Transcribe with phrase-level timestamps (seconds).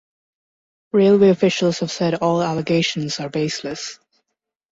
[0.93, 3.99] Railway officials have said all allegations are baseless.